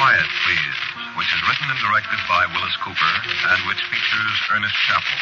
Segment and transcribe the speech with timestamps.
[0.00, 0.80] Quiet, Please,
[1.20, 3.14] which is written and directed by Willis Cooper
[3.52, 5.20] and which features Ernest Chappell.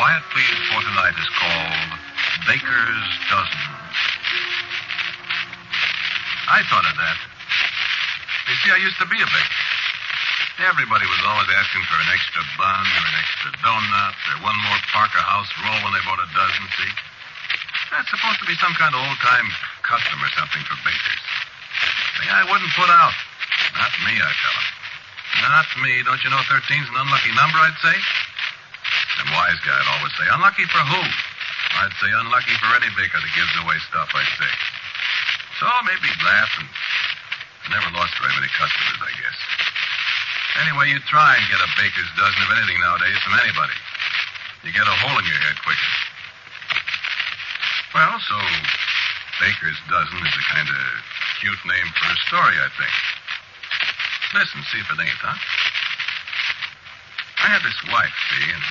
[0.00, 1.92] Quiet, Please for tonight is called
[2.48, 3.60] Baker's Dozen.
[6.48, 7.18] I thought of that.
[8.48, 9.60] You see, I used to be a baker.
[10.64, 14.80] Everybody was always asking for an extra bun or an extra donut or one more
[14.96, 16.92] Parker House roll when they bought a dozen, see?
[17.92, 19.48] That's supposed to be some kind of old-time
[19.84, 21.24] custom or something for bakers.
[22.16, 23.33] Thing I wouldn't put out.
[23.74, 24.68] Not me, I tell him.
[25.42, 25.92] Not me.
[26.06, 27.96] Don't you know 13's an unlucky number, I'd say?
[29.20, 31.02] And wise guy'd always say, unlucky for who?
[31.82, 34.52] I'd say unlucky for any baker that gives away stuff, I'd say.
[35.58, 39.38] So maybe laugh and I never lost very many customers, I guess.
[40.66, 43.74] Anyway, you try and get a baker's dozen of anything nowadays from anybody.
[44.62, 45.92] You get a hole in your head quicker.
[47.94, 48.34] Well, so
[49.40, 50.82] Baker's Dozen is a kind of
[51.38, 53.13] cute name for a story, I think.
[54.34, 55.38] Listen, see if it ain't, huh?
[57.38, 58.66] I have this wife, see, and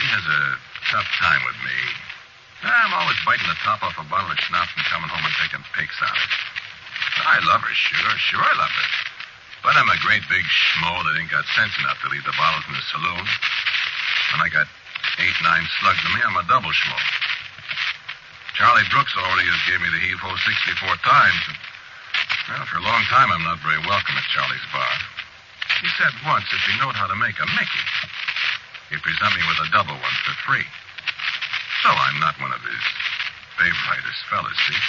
[0.00, 0.40] she has a
[0.88, 1.76] tough time with me.
[2.64, 5.60] I'm always biting the top off a bottle of schnapps and coming home and taking
[5.76, 6.32] pics on it.
[7.20, 8.88] I love her, sure, sure I love her.
[9.60, 12.64] But I'm a great big schmo that ain't got sense enough to leave the bottles
[12.64, 13.28] in the saloon.
[14.32, 14.64] When I got
[15.20, 16.96] eight, nine slugs in me, I'm a double schmo.
[18.56, 21.44] Charlie Brooks already has gave me the heave ho 64 times.
[22.44, 24.94] Well, for a long time, I'm not very welcome at Charlie's bar.
[25.80, 27.84] He said once if he knowed how to make a Mickey,
[28.92, 30.68] he'd present me with a double one for free.
[31.80, 32.84] So I'm not one of his
[33.56, 34.80] favoriteest fellas, see?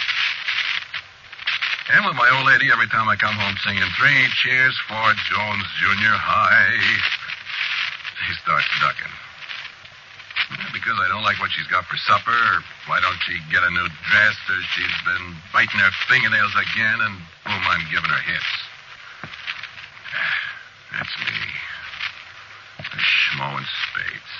[1.96, 5.68] And with my old lady, every time I come home singing three cheers for Jones
[5.80, 6.18] Jr.
[6.18, 6.76] High,
[8.28, 9.25] he starts ducking.
[10.52, 13.66] Well, because I don't like what she's got for supper, or why don't she get
[13.66, 17.18] a new dress, or she's been biting her fingernails again, and
[17.50, 18.52] boom, I'm giving her hits.
[20.94, 21.38] That's me.
[22.78, 24.34] A schmo in spades.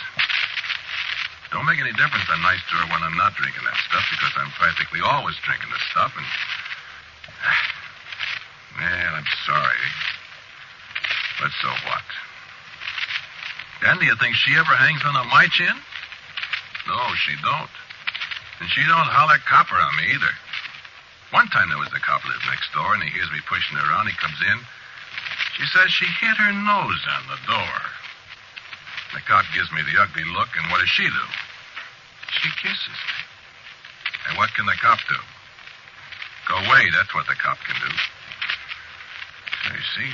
[1.50, 4.34] Don't make any difference I'm nice to her when I'm not drinking that stuff, because
[4.38, 6.28] I'm practically always drinking the stuff, and...
[8.76, 9.88] Well, I'm sorry.
[11.40, 12.04] But so what?
[13.88, 15.74] And do you think she ever hangs on my chin?
[16.88, 17.74] No, she don't.
[18.62, 20.34] And she don't holler copper on me either.
[21.34, 23.84] One time there was a cop lived next door, and he hears me pushing her
[23.84, 24.08] around.
[24.08, 24.58] He comes in.
[25.58, 27.78] She says she hit her nose on the door.
[29.14, 31.26] The cop gives me the ugly look, and what does she do?
[32.42, 33.20] She kisses me.
[34.30, 35.20] And what can the cop do?
[36.48, 37.92] Go away, that's what the cop can do.
[39.74, 40.12] You see,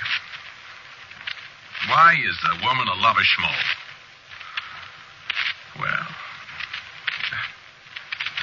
[1.89, 3.51] why is a woman a lover schmo?
[5.79, 6.07] Well,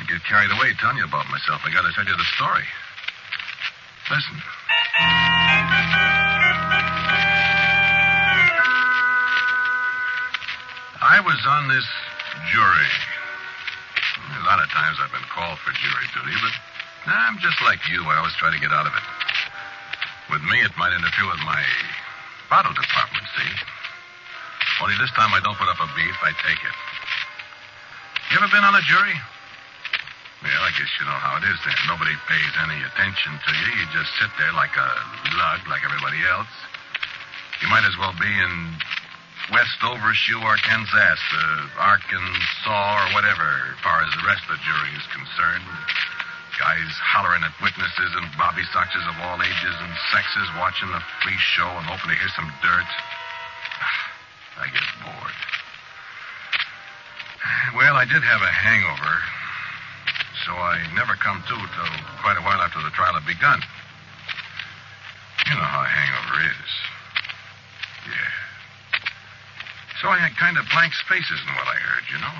[0.06, 1.62] get carried away telling you about myself.
[1.64, 2.66] I gotta tell you the story.
[4.10, 4.36] Listen.
[10.98, 11.86] I was on this
[12.52, 12.92] jury.
[14.38, 16.54] A lot of times I've been called for jury duty, but
[17.10, 18.02] I'm just like you.
[18.06, 19.04] I always try to get out of it.
[20.30, 21.62] With me, it might interfere with my
[22.50, 23.52] bottle department, see?
[24.82, 26.76] Only this time I don't put up a beef, I take it.
[28.30, 29.16] You ever been on a jury?
[30.38, 31.74] Well, I guess you know how it is then.
[31.90, 33.68] Nobody pays any attention to you.
[33.74, 34.90] You just sit there like a
[35.34, 36.54] lug, like everybody else.
[37.58, 38.54] You might as well be in
[39.50, 44.92] West Overshoe, Arkansas, uh, Arkansas, or whatever, as far as the rest of the jury
[44.94, 45.66] is concerned.
[46.54, 51.38] Guys hollering at witnesses and bobby soxers of all ages and sexes watching the free
[51.54, 52.90] show and hoping to hear some dirt.
[54.58, 55.38] I get bored.
[57.74, 59.14] Well, I did have a hangover,
[60.48, 61.92] so I never come to till
[62.24, 63.60] quite a while after the trial had begun.
[65.44, 66.72] You know how a hangover is.
[68.08, 68.32] Yeah.
[70.00, 72.32] So I had kind of blank spaces in what I heard, you know.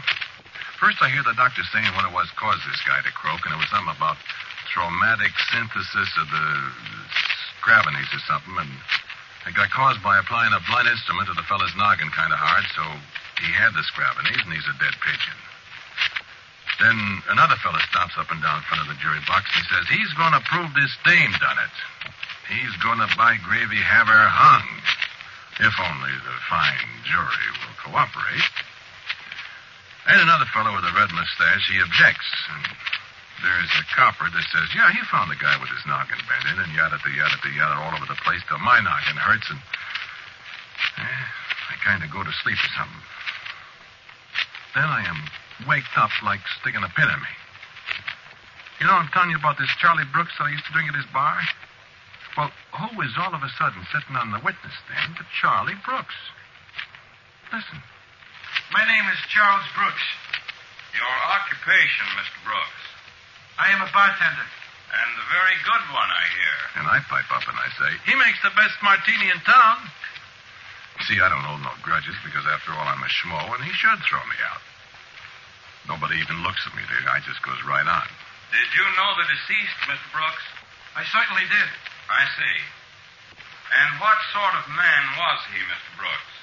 [0.80, 3.52] First, I hear the doctor saying what it was caused this guy to croak, and
[3.52, 4.16] it was something about
[4.72, 6.48] traumatic synthesis of the
[7.60, 8.72] scravenies or something, and
[9.44, 12.64] it got caused by applying a blunt instrument to the fellow's noggin kind of hard,
[12.72, 12.84] so
[13.44, 15.36] he had the scravenies, and he's a dead pigeon.
[16.78, 16.94] Then
[17.34, 20.14] another fellow stops up and down in front of the jury box and says he's
[20.14, 21.76] going to prove this dame done it.
[22.46, 24.66] He's going to by gravy have her hung,
[25.58, 28.46] if only the fine jury will cooperate.
[30.06, 32.30] And another fellow with a red mustache, he objects.
[32.54, 32.64] And
[33.42, 36.62] there's a copper that says, yeah, he found the guy with his noggin bent in
[36.62, 39.60] and yada yada yada yada all over the place till my noggin hurts and
[41.02, 41.22] eh,
[41.70, 43.04] I kind of go to sleep or something.
[44.74, 45.18] Then I am
[45.66, 47.34] waked up like sticking a pin in me.
[48.78, 50.94] You know, I'm telling you about this Charlie Brooks that I used to drink at
[50.94, 51.34] his bar.
[52.38, 56.14] Well, who is all of a sudden sitting on the witness stand but Charlie Brooks?
[57.50, 57.82] Listen.
[58.70, 60.06] My name is Charles Brooks.
[60.94, 62.38] Your occupation, Mr.
[62.46, 62.82] Brooks.
[63.58, 64.46] I am a bartender.
[64.88, 66.56] And a very good one, I hear.
[66.80, 69.84] And I pipe up and I say, he makes the best martini in town.
[71.04, 74.00] See, I don't hold no grudges because, after all, I'm a schmo and he should
[74.06, 74.62] throw me out.
[75.88, 76.84] Nobody even looks at me.
[76.84, 78.06] The guy just goes right on.
[78.52, 80.08] Did you know the deceased, Mr.
[80.12, 80.44] Brooks?
[80.96, 81.68] I certainly did.
[82.12, 82.56] I see.
[83.68, 85.90] And what sort of man was he, Mr.
[86.00, 86.34] Brooks?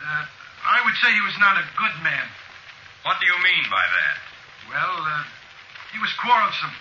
[0.00, 0.24] Uh,
[0.64, 2.26] I would say he was not a good man.
[3.04, 4.16] What do you mean by that?
[4.72, 5.24] Well, uh,
[5.92, 6.72] he was quarrelsome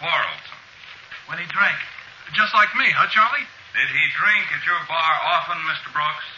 [0.00, 0.60] Quarrelsome.
[1.28, 1.76] when he drank.
[2.32, 3.44] Just like me, huh, Charlie?
[3.76, 5.92] Did he drink at your bar often, Mr.
[5.92, 6.28] Brooks?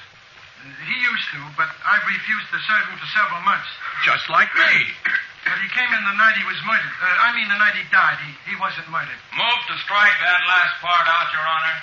[0.62, 3.66] He used to, but I've refused to serve him for several months.
[4.06, 4.74] Just like me.
[5.42, 6.94] But he came in the night he was murdered.
[7.02, 8.18] Uh, I mean, the night he died.
[8.22, 9.18] He, he wasn't murdered.
[9.34, 11.78] Move to strike that last part out, Your Honor.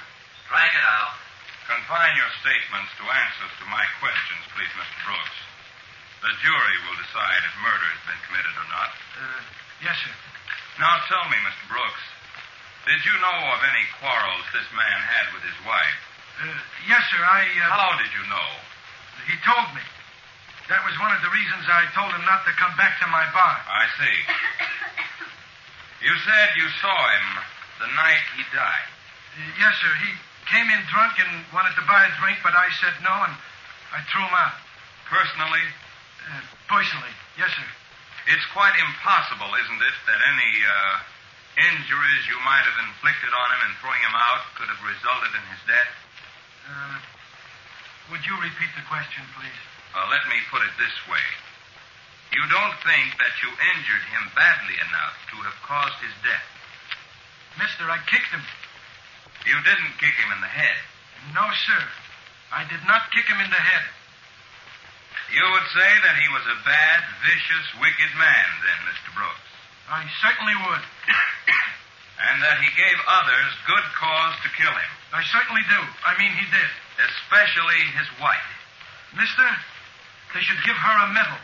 [0.47, 1.11] Strike it out.
[1.67, 4.97] Confine your statements to answers to my questions, please, Mr.
[5.05, 5.37] Brooks.
[6.23, 8.91] The jury will decide if murder has been committed or not.
[9.19, 9.43] Uh,
[9.83, 10.15] yes, sir.
[10.79, 11.63] Now tell me, Mr.
[11.67, 12.03] Brooks,
[12.87, 16.08] did you know of any quarrels this man had with his wife?
[16.39, 16.45] Uh,
[16.87, 17.19] yes, sir.
[17.19, 17.41] I.
[17.43, 18.47] Uh, How did you know?
[19.27, 19.83] He told me.
[20.69, 23.25] That was one of the reasons I told him not to come back to my
[23.33, 23.55] bar.
[23.65, 24.17] I see.
[26.05, 27.27] You said you saw him
[27.81, 28.87] the night he died.
[29.33, 29.91] Uh, yes, sir.
[30.05, 30.11] He
[30.47, 33.33] came in drunk and wanted to buy a drink, but I said no, and
[33.91, 34.55] I threw him out.
[35.09, 35.65] Personally,
[36.29, 37.69] Uh, personally, yes, sir.
[38.29, 40.95] it's quite impossible, isn't it, that any uh,
[41.73, 45.43] injuries you might have inflicted on him in throwing him out could have resulted in
[45.49, 45.89] his death?
[46.69, 46.97] Uh,
[48.13, 49.61] would you repeat the question, please?
[49.97, 51.25] Uh, let me put it this way.
[52.29, 56.45] You don't think that you injured him badly enough to have caused his death.
[57.57, 58.45] Mister, I kicked him.
[59.49, 60.77] You didn't kick him in the head.
[61.33, 61.81] No, sir.
[62.53, 63.85] I did not kick him in the head.
[65.33, 69.09] You would say that he was a bad, vicious, wicked man, then, Mr.
[69.13, 69.49] Brooks.
[69.89, 70.85] I certainly would.
[72.19, 75.81] And that he gave others good cause to kill him, I certainly do.
[76.05, 76.71] I mean, he did.
[76.99, 78.49] especially his wife.
[79.15, 79.47] Mister,
[80.35, 81.39] they should give her a medal.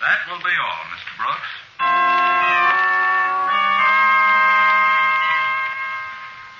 [0.00, 1.12] That will be all, Mr.
[1.18, 1.50] Brooks.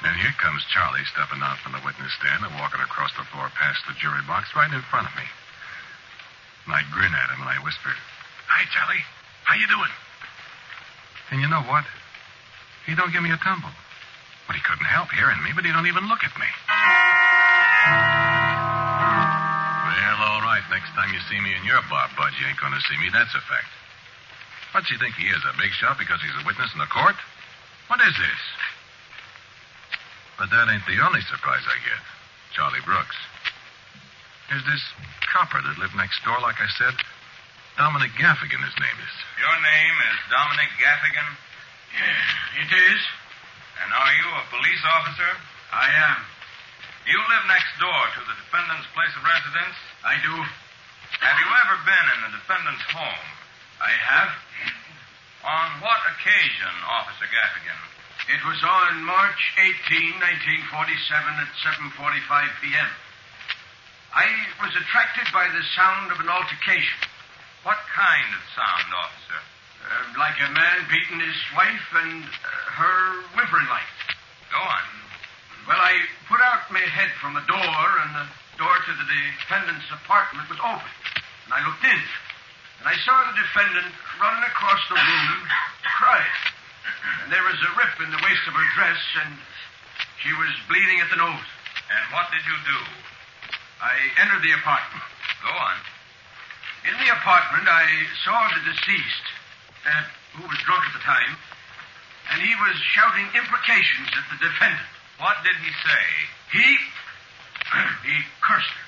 [0.02, 3.52] And here comes Charlie stepping out from the witness stand and walking across the floor
[3.54, 5.26] past the jury box right in front of me.
[6.66, 7.92] And I grin at him and I whisper,
[8.48, 9.04] Hi, Charlie.
[9.44, 9.92] How you doing?
[11.30, 11.84] And you know what?
[12.86, 13.70] He don't give me a tumble.
[14.50, 16.50] But he couldn't help hearing me, but he don't even look at me.
[19.86, 20.66] Well, all right.
[20.74, 23.14] Next time you see me in your bar, Bud, you ain't going to see me.
[23.14, 23.70] That's a fact.
[24.74, 27.14] What's he think he is, a big shot because he's a witness in the court?
[27.86, 28.42] What is this?
[30.34, 32.02] But that ain't the only surprise I get.
[32.50, 33.14] Charlie Brooks.
[34.50, 34.82] There's this
[35.30, 36.98] copper that lived next door, like I said.
[37.78, 39.14] Dominic Gaffigan, his name is.
[39.38, 41.38] Your name is Dominic Gaffigan?
[41.94, 43.02] Yeah, it is.
[43.80, 45.32] And are you a police officer?
[45.72, 46.18] I am.
[47.08, 49.76] You live next door to the defendant's place of residence?
[50.04, 50.34] I do.
[51.24, 53.26] Have you ever been in the defendant's home?
[53.80, 54.30] I have.
[55.40, 57.80] On what occasion, Officer Gaffigan?
[58.28, 59.40] It was on March
[59.88, 61.50] 18, 1947 at
[61.96, 62.92] 7.45 p.m.
[64.12, 64.28] I
[64.60, 67.00] was attracted by the sound of an altercation.
[67.64, 69.40] What kind of sound, officer?
[69.80, 72.96] Uh, like a man beating his wife and uh, her
[73.34, 73.90] whimpering like.
[74.52, 74.84] Go on.
[75.66, 75.94] Well, I
[76.28, 78.26] put out my head from the door, and the
[78.58, 80.92] door to the defendant's apartment was open.
[81.46, 82.02] And I looked in.
[82.80, 85.38] And I saw the defendant running across the room,
[86.00, 86.40] crying.
[87.24, 89.32] And there was a rip in the waist of her dress, and
[90.24, 91.48] she was bleeding at the nose.
[91.88, 92.80] And what did you do?
[93.80, 95.04] I entered the apartment.
[95.44, 95.76] Go on.
[96.88, 97.84] In the apartment, I
[98.24, 99.26] saw the deceased,
[99.86, 100.04] uh,
[100.36, 101.32] who was drunk at the time,
[102.32, 104.90] and he was shouting imprecations at the defendant.
[105.18, 106.04] What did he say?
[106.52, 106.68] He.
[108.08, 108.86] he cursed her.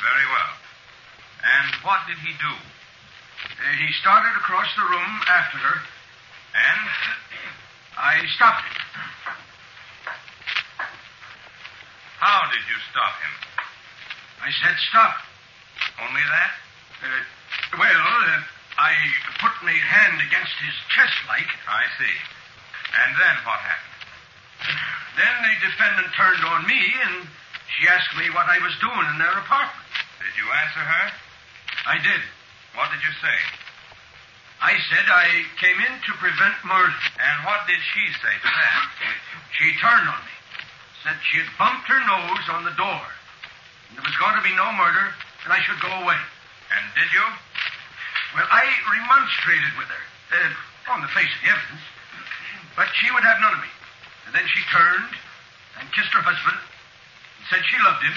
[0.00, 0.52] Very well.
[1.44, 2.54] And what did he do?
[2.54, 5.78] Uh, he started across the room after her.
[6.54, 6.82] And?
[7.96, 8.84] I stopped him.
[12.18, 13.34] How did you stop him?
[14.42, 15.14] I said, stop.
[16.00, 16.52] Only that?
[17.04, 17.22] Uh,
[19.64, 21.48] put hand against his chest like.
[21.64, 22.16] I see.
[22.94, 24.00] And then what happened?
[25.16, 27.24] Then the defendant turned on me and
[27.72, 29.88] she asked me what I was doing in their apartment.
[30.20, 31.06] Did you answer her?
[31.88, 32.22] I did.
[32.76, 33.38] What did you say?
[34.60, 37.00] I said I came in to prevent murder.
[37.20, 38.80] And what did she say to that?
[39.58, 40.36] She turned on me,
[41.04, 43.04] said she had bumped her nose on the door,
[43.88, 45.12] and there was going to be no murder,
[45.44, 46.18] and I should go away.
[46.72, 47.26] And did you?
[48.34, 51.86] Well, I remonstrated with her, uh, on the face of the evidence,
[52.74, 53.72] but she would have none of me.
[54.26, 55.14] And then she turned
[55.78, 58.16] and kissed her husband and said she loved him.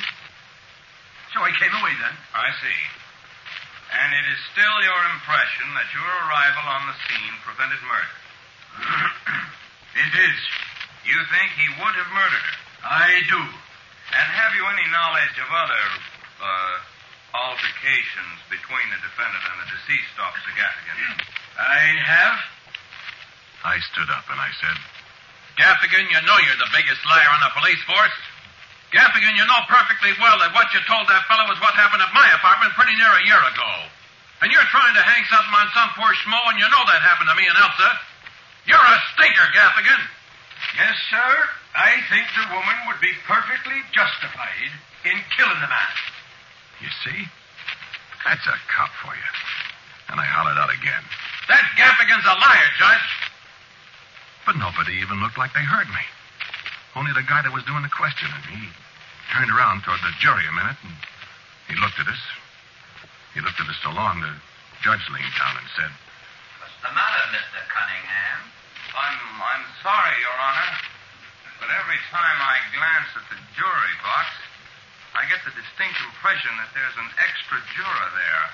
[1.38, 2.16] So I came away then.
[2.34, 2.80] I see.
[3.94, 8.16] And it is still your impression that your arrival on the scene prevented murder.
[10.02, 10.40] it is.
[11.06, 12.58] You think he would have murdered her?
[12.84, 13.38] I do.
[13.38, 15.84] And have you any knowledge of other,
[16.42, 16.76] uh,
[17.38, 21.22] altercations between the defendant and the deceased, Officer Gaffigan?
[21.58, 22.38] I have.
[23.66, 24.78] I stood up and I said,
[25.58, 28.18] Gaffigan, you know you're the biggest liar on the police force.
[28.94, 32.14] Gaffigan, you know perfectly well that what you told that fellow was what happened at
[32.14, 33.72] my apartment pretty near a year ago.
[34.42, 37.30] And you're trying to hang something on some poor schmo, and you know that happened
[37.30, 37.90] to me and Elsa.
[38.70, 40.02] You're a stinker, Gaffigan.
[40.78, 41.32] Yes, sir.
[41.74, 44.72] I think the woman would be perfectly justified
[45.10, 46.17] in killing the man.
[46.82, 47.20] You see?
[48.26, 49.32] That's a cop for you.
[50.10, 51.04] And I hollered out again.
[51.48, 53.10] That Gaffigan's a liar, Judge.
[54.46, 56.04] But nobody even looked like they heard me.
[56.96, 58.42] Only the guy that was doing the questioning.
[58.48, 58.68] He
[59.36, 60.96] turned around toward the jury a minute and
[61.68, 62.24] he looked at us.
[63.36, 64.34] He looked at us so long the
[64.82, 65.92] judge leaned down and said,
[66.64, 67.60] What's the matter, Mr.
[67.68, 68.40] Cunningham?
[68.96, 70.72] I'm, I'm sorry, Your Honor,
[71.60, 74.47] but every time I glance at the jury box,
[75.18, 78.46] I get the distinct impression that there's an extra juror there.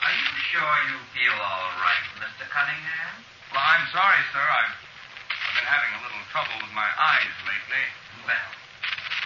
[0.00, 2.48] Are you sure you feel all right, Mr.
[2.48, 3.20] Cunningham?
[3.52, 4.40] Well, I'm sorry, sir.
[4.40, 4.80] I've,
[5.28, 7.84] I've been having a little trouble with my eyes lately.
[8.24, 8.50] Well,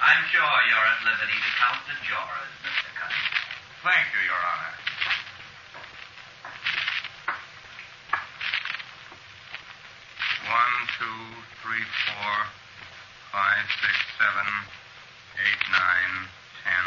[0.02, 2.90] I'm sure you're at liberty to count the jurors, Mr.
[2.90, 3.38] Cunningham.
[3.86, 4.74] Thank you, Your Honor.
[10.42, 11.22] One, two,
[11.62, 12.34] three, four,
[13.30, 14.48] five, six, seven,
[15.38, 16.26] eight, nine,
[16.68, 16.86] ten,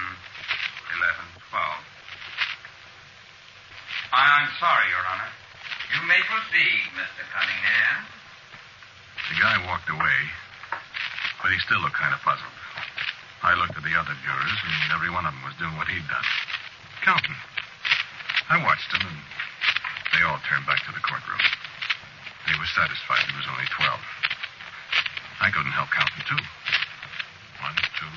[0.93, 1.81] eleven, twelve.
[4.13, 5.31] I- I'm sorry, Your Honor.
[5.95, 7.25] You may proceed, Mr.
[7.33, 8.05] Cunningham.
[9.29, 10.19] The guy walked away,
[11.41, 12.57] but he still looked kind of puzzled.
[13.41, 16.05] I looked at the other jurors, and every one of them was doing what he'd
[16.07, 16.27] done
[17.01, 17.35] counting.
[18.49, 19.17] I watched them, and
[20.13, 21.41] they all turned back to the courtroom.
[22.45, 23.99] They were satisfied there was only 12.
[25.41, 26.43] I couldn't help counting, too.
[27.65, 28.13] One, two,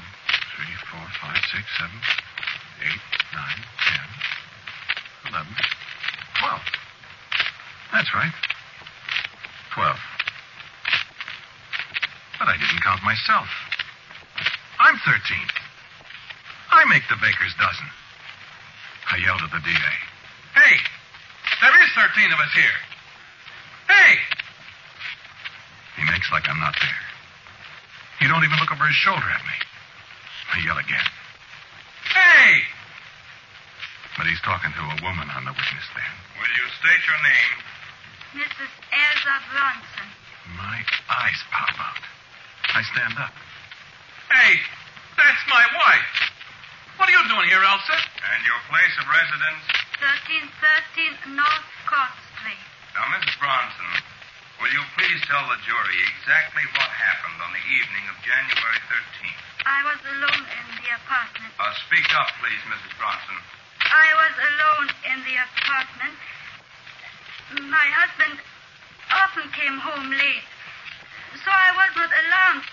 [0.55, 1.99] three, four, five, six, seven,
[2.87, 3.03] eight,
[3.35, 4.07] nine, ten,
[5.31, 5.55] eleven,
[6.39, 6.63] twelve.
[7.93, 8.35] That's right.
[9.75, 9.99] Twelve.
[12.39, 13.49] But I didn't count myself.
[14.79, 15.49] I'm thirteen.
[16.71, 17.87] I make the baker's dozen.
[19.11, 19.93] I yelled at the DA.
[20.55, 20.77] Hey,
[21.63, 22.79] there is thirteen of us here.
[23.89, 24.19] Hey!
[25.97, 27.03] He makes like I'm not there.
[28.21, 29.57] He don't even look over his shoulder at me.
[30.55, 31.09] I yell again.
[32.15, 32.63] Hey!
[34.15, 36.15] But he's talking to a woman on the witness stand.
[36.39, 37.55] Will you state your name?
[38.39, 38.71] Mrs.
[38.95, 40.09] Elsa Bronson.
[40.55, 40.79] My
[41.11, 42.03] eyes pop out.
[42.71, 43.35] I stand up.
[44.31, 44.63] Hey!
[45.19, 46.15] That's my wife!
[47.03, 47.99] What are you doing here, Elsa?
[47.99, 49.65] And your place of residence?
[51.27, 52.63] 1313 North Court Street.
[52.95, 53.35] Now, Mrs.
[53.43, 53.91] Bronson,
[54.63, 59.54] will you please tell the jury exactly what happened on the evening of January 13th?
[59.65, 61.53] I was alone in the apartment.
[61.57, 62.93] Uh, speak up, please, Mrs.
[63.01, 63.39] Bronson.
[63.85, 66.17] I was alone in the apartment.
[67.73, 68.37] My husband
[69.13, 70.47] often came home late,
[71.45, 72.67] so I was not alarmed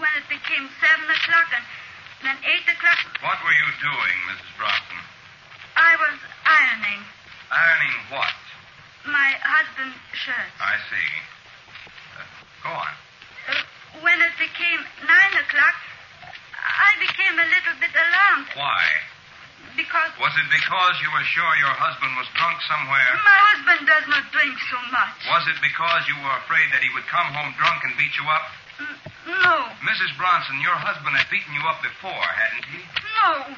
[0.00, 1.64] when it became seven o'clock and
[2.24, 3.00] then eight o'clock.
[3.24, 4.50] What were you doing, Mrs.
[4.60, 5.00] Bronson?
[5.76, 7.02] I was ironing
[7.50, 8.36] Ironing what?
[9.08, 10.52] my husband's shirt.
[10.60, 11.08] I see.
[12.14, 12.22] Uh,
[12.62, 12.92] go on.
[13.48, 13.64] Uh,
[14.04, 15.74] when it became nine o'clock,
[16.80, 18.82] I became a little bit alarmed Why?
[19.76, 23.10] because Was it because you were sure your husband was drunk somewhere?
[23.22, 25.14] my husband does not drink so much.
[25.28, 28.24] Was it because you were afraid that he would come home drunk and beat you
[28.26, 28.48] up?
[29.28, 30.10] No, Mrs.
[30.16, 32.80] Bronson, your husband had beaten you up before, hadn't he?
[33.20, 33.54] no.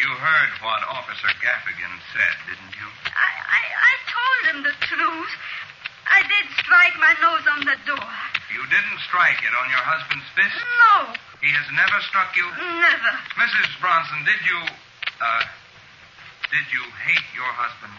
[0.00, 2.88] You heard what Officer Gaffigan said, didn't you?
[3.12, 5.32] I, I, I told him the truth.
[6.08, 8.08] I did strike my nose on the door.
[8.48, 10.56] You didn't strike it on your husband's fist?
[10.56, 12.44] No, He has never struck you?
[12.44, 13.12] never.
[13.40, 13.68] Mrs.
[13.80, 14.60] Bronson, did you,
[15.24, 15.42] uh,
[16.52, 17.92] did you hate your husband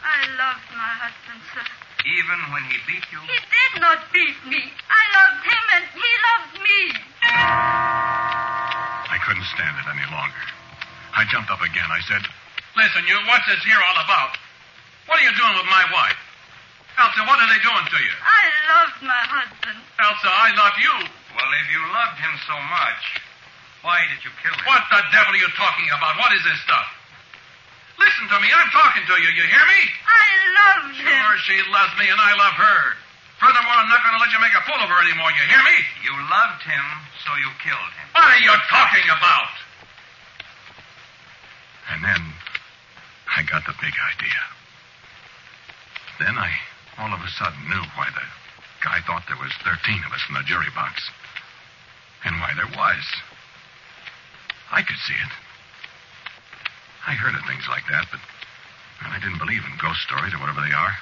[0.00, 1.66] I loved my husband, sir.
[2.08, 3.20] even when he beat you?
[3.26, 4.62] He did not beat me.
[4.88, 6.80] I loved him and he loved me.
[9.10, 10.44] I couldn't stand it any longer.
[11.12, 11.84] I jumped up again.
[11.90, 12.22] I said,
[12.78, 14.38] Listen, you, what's this here all about?
[15.10, 16.16] What are you doing with my wife?
[16.96, 18.14] Elsa, what are they doing to you?
[18.24, 19.78] I loved my husband.
[20.00, 20.94] Elsa, I love you.
[21.50, 23.02] Well, if you loved him so much,
[23.82, 24.62] why did you kill him?
[24.70, 26.14] What the devil are you talking about?
[26.22, 26.86] What is this stuff?
[27.98, 28.46] Listen to me.
[28.54, 29.34] I'm talking to you.
[29.34, 29.82] You hear me?
[30.06, 30.26] I
[30.62, 31.10] loved him.
[31.10, 32.80] Sure, she loves me and I love her.
[33.42, 35.34] Furthermore, I'm not going to let you make a fool of her anymore.
[35.34, 35.76] You hear me?
[36.06, 36.86] You loved him,
[37.26, 38.06] so you killed him.
[38.14, 39.50] What are you talking about?
[41.90, 42.22] and then
[43.26, 44.42] I got the big idea.
[46.18, 46.50] Then I
[46.98, 48.26] all of a sudden knew why the
[48.84, 49.74] guy thought there was 13
[50.06, 51.10] of us in the jury box.
[52.24, 53.04] And why there was.
[54.72, 55.32] I could see it.
[57.06, 58.20] I heard of things like that, but
[59.00, 60.94] well, I didn't believe in ghost stories or whatever they are.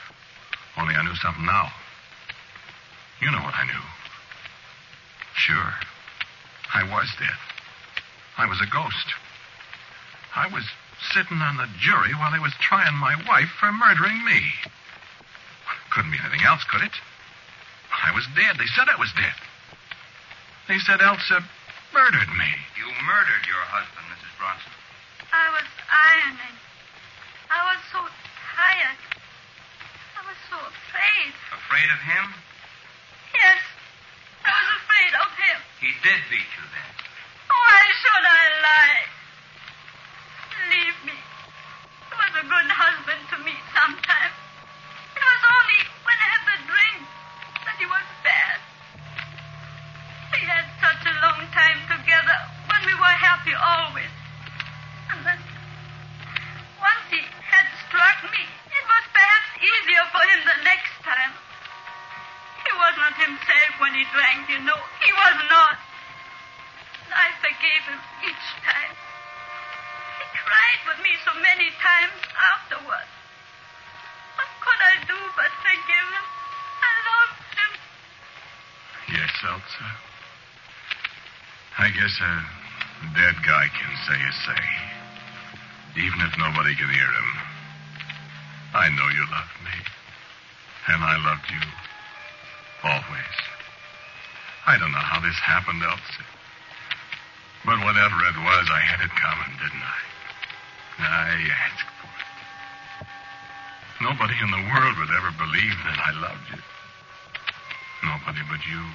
[0.79, 1.69] Only I knew something now.
[3.21, 3.85] You know what I knew.
[5.35, 5.73] Sure.
[6.75, 7.39] I was dead.
[8.37, 9.09] I was a ghost.
[10.37, 10.63] I was
[11.11, 14.41] sitting on the jury while they was trying my wife for murdering me.
[15.91, 16.95] Couldn't be anything else, could it?
[17.91, 18.55] I was dead.
[18.59, 19.35] They said I was dead.
[20.69, 21.41] They said Elsa
[21.97, 22.51] murdered me.
[22.77, 24.33] You murdered your husband, Mrs.
[24.37, 24.73] Bronson.
[25.33, 26.57] I was ironing.
[27.49, 28.01] I was so
[28.53, 29.01] tired.
[30.13, 31.33] I was so afraid.
[31.57, 32.25] Afraid of him?
[33.33, 33.61] Yes,
[34.45, 35.59] I was afraid of him.
[35.81, 36.91] He did beat you then.
[37.49, 39.18] Why should I lie?
[81.99, 84.65] Guess a dead guy can say his say.
[85.99, 87.31] Even if nobody can hear him.
[88.71, 89.75] I know you loved me.
[90.95, 91.59] And I loved you.
[92.87, 93.37] Always.
[94.71, 96.23] I don't know how this happened, Elsa.
[97.67, 99.99] But whatever it was, I had it coming, didn't I?
[101.03, 102.31] I asked for it.
[104.07, 106.63] Nobody in the world would ever believe that I loved you.
[108.07, 108.87] Nobody but you.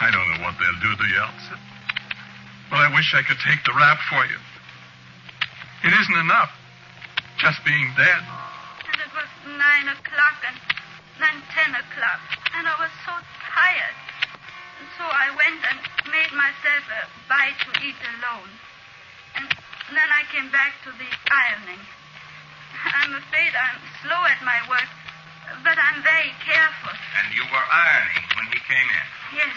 [0.00, 1.56] I don't know what they'll do to you, Elsa.
[2.72, 4.40] But I wish I could take the rap for you.
[5.84, 6.48] It isn't enough.
[7.36, 8.22] Just being dead.
[8.88, 9.28] And it was
[9.60, 10.56] nine o'clock and
[11.20, 12.20] then ten o'clock.
[12.56, 13.12] And I was so
[13.52, 13.96] tired.
[14.80, 18.50] And so I went and made myself a bite to eat alone.
[19.36, 19.46] And
[19.92, 21.84] then I came back to the ironing.
[22.88, 24.88] I'm afraid I'm slow at my work,
[25.60, 26.96] but I'm very careful.
[27.20, 29.06] And you were ironing when he came in.
[29.44, 29.56] Yes.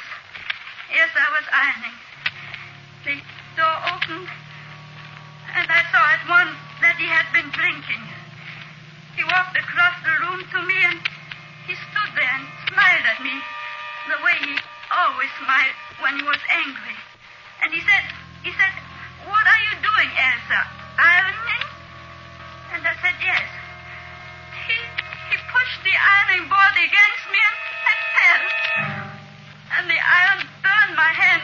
[0.92, 1.98] Yes, I was ironing.
[3.06, 3.16] The
[3.56, 4.30] door opened,
[5.56, 8.04] and I saw at once that he had been drinking.
[9.16, 11.00] He walked across the room to me, and
[11.68, 13.36] he stood there and smiled at me
[14.10, 14.54] the way he
[14.92, 16.98] always smiled when he was angry.
[17.64, 18.04] And he said,
[18.44, 18.74] he said,
[19.26, 20.62] what are you doing, Elsa?
[21.00, 21.64] Ironing?
[22.76, 23.48] And I said, yes.
[24.68, 24.78] He,
[25.32, 28.44] he pushed the ironing board against me and I fell.
[29.80, 31.44] And the iron burned my hand,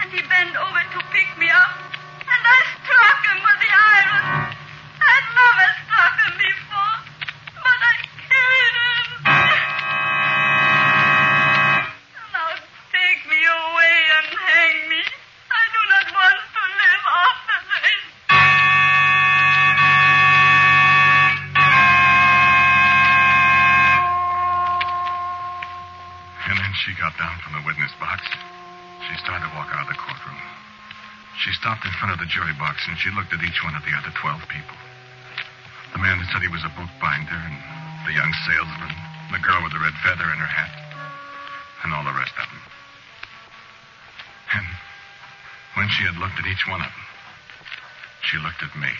[0.00, 1.78] and he bent over to pick me up,
[2.26, 4.50] and I struck him with the iron.
[4.98, 6.63] I'd never struck him before,
[32.04, 34.36] front of the jury box and she looked at each one of the other 12
[34.52, 34.76] people.
[35.96, 37.56] The man that said he was a bookbinder, and
[38.04, 38.92] the young salesman,
[39.32, 40.68] the girl with the red feather in her hat,
[41.80, 42.60] and all the rest of them.
[44.52, 44.68] And
[45.80, 47.08] when she had looked at each one of them,
[48.28, 48.92] she looked at me.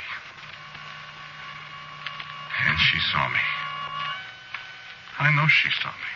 [2.65, 3.45] And she saw me.
[5.21, 6.13] I know she saw me.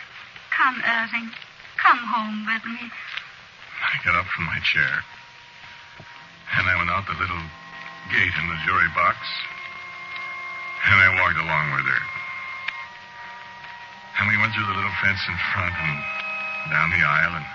[0.57, 1.29] Come, Irving.
[1.77, 2.89] Come home with me.
[3.77, 5.18] I got up from my chair, and I went
[6.99, 7.45] out the little
[8.11, 9.15] gate in the jury box,
[10.83, 12.03] and I walked along with her.
[14.19, 15.95] And we went through the little fence in front and
[16.67, 17.47] down the aisle, and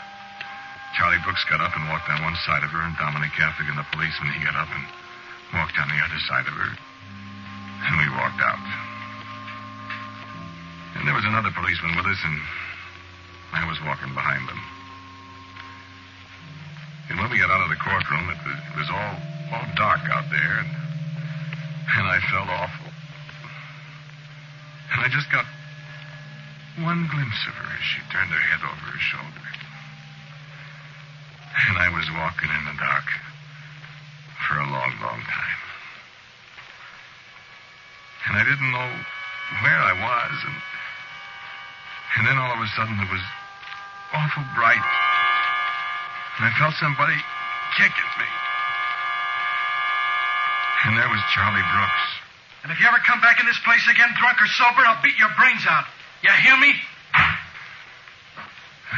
[0.97, 3.85] Charlie Brooks got up and walked on one side of her, and Dominic Gaffigan, the
[3.93, 4.85] policeman, he got up and
[5.61, 6.71] walked on the other side of her,
[7.85, 8.65] and we walked out.
[10.97, 12.41] And there was another policeman with us, and
[13.61, 14.61] I was walking behind them.
[17.13, 20.01] And when we got out of the courtroom, it was, it was all all dark
[20.11, 20.71] out there, and,
[21.99, 22.91] and I felt awful.
[24.93, 25.45] And I just got
[26.81, 29.47] one glimpse of her as she turned her head over her shoulder.
[31.69, 33.07] And I was walking in the dark
[34.49, 35.61] for a long, long time.
[38.27, 38.91] And I didn't know
[39.63, 40.57] where I was, and
[42.17, 43.23] and then all of a sudden it was
[44.15, 44.87] awful bright.
[46.39, 47.17] And I felt somebody
[47.77, 48.44] kick at me.
[50.85, 52.05] And there was Charlie Brooks.
[52.63, 55.19] And if you ever come back in this place again, drunk or sober, I'll beat
[55.19, 55.85] your brains out.
[56.23, 56.73] You hear me?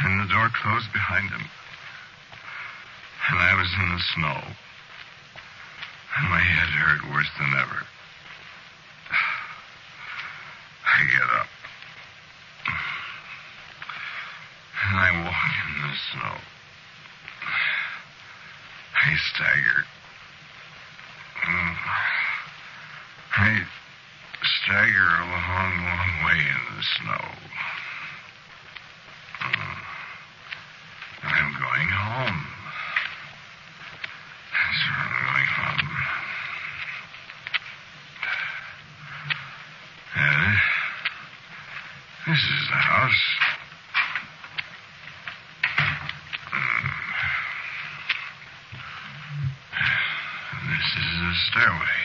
[0.03, 1.43] And the door closed behind him.
[3.29, 4.39] And I was in the snow.
[6.17, 7.83] And my head hurt worse than ever.
[10.87, 11.47] I get up.
[14.87, 16.35] And I walk in the snow.
[18.95, 19.85] I stagger.
[23.39, 23.61] I
[24.41, 27.25] stagger a long, long way in the snow.
[29.41, 29.77] Mm.
[31.23, 32.47] I'm going home.
[34.53, 35.89] That's where I'm going home.
[40.17, 40.53] Uh,
[42.25, 43.23] this is the house.
[46.53, 46.89] Mm.
[50.69, 51.97] This is the stairway.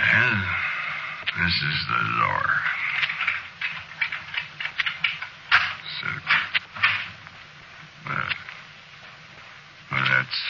[0.00, 0.42] And
[1.44, 2.48] this is the door.
[6.00, 6.06] So,
[8.06, 8.30] well,
[9.90, 10.40] well, that's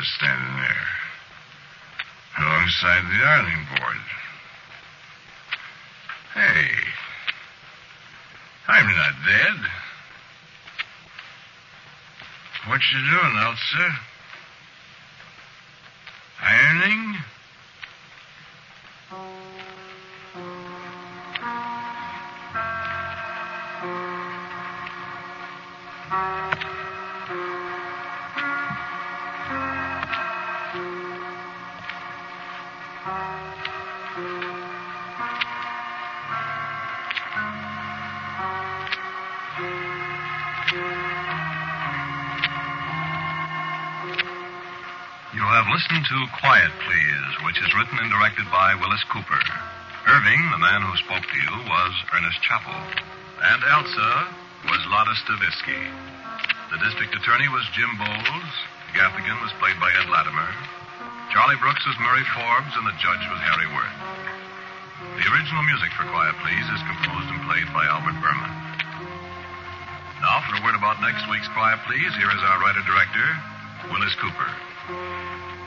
[0.00, 0.86] Elsa standing there
[2.38, 3.96] alongside the ironing board.
[6.34, 6.70] Hey,
[8.68, 9.56] I'm not dead.
[12.68, 13.98] What you doing, Elsa?
[16.42, 17.16] Ironing?
[45.70, 49.38] Listened to Quiet Please, which is written and directed by Willis Cooper.
[50.10, 52.74] Irving, the man who spoke to you, was Ernest Chappell.
[52.74, 54.10] And Elsa
[54.66, 55.78] was Lotta Stavisky.
[56.74, 58.54] The district attorney was Jim Boles.
[58.98, 60.50] Gaffigan was played by Ed Latimer.
[61.30, 63.98] Charlie Brooks was Murray Forbes, and the judge was Harry Worth.
[65.22, 68.54] The original music for Quiet Please is composed and played by Albert Buhrman.
[70.18, 73.26] Now, for a word about next week's Quiet Please, here is our writer-director,
[73.94, 74.50] Willis Cooper.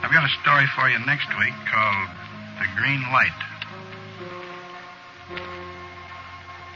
[0.04, 2.08] I've got a story for you next week called
[2.60, 3.40] The Green Light.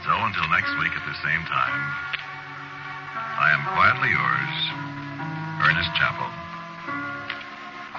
[0.01, 1.77] So, until next week at the same time,
[3.13, 4.53] I am quietly yours,
[5.61, 6.33] Ernest Chappell.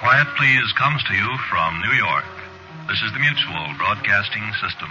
[0.02, 2.26] Quiet Please comes to you from New York.
[2.90, 4.90] This is the Mutual Broadcasting System.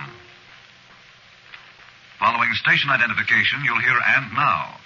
[2.17, 4.79] Following station identification, you'll hear And Now.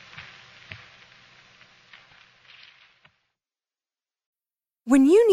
[4.85, 5.32] When you